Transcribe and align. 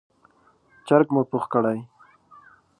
چرګ 0.87 1.07
مو 1.13 1.21
پوخ 1.29 1.43
کړی، 1.53 1.79